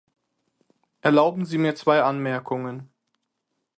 [1.01, 2.89] Erlauben Sie mir zwei Anmerkungen.